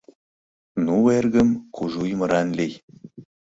[0.85, 2.73] —Ну, эргым, кужу ӱмыран лий!